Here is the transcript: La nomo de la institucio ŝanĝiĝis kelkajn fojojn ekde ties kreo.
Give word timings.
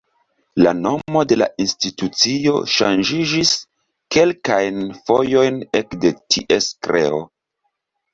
La 0.59 0.71
nomo 0.77 1.19
de 1.31 1.35
la 1.41 1.47
institucio 1.65 2.53
ŝanĝiĝis 2.75 3.51
kelkajn 4.15 4.81
fojojn 5.11 5.61
ekde 5.81 6.13
ties 6.37 6.71
kreo. 6.87 7.21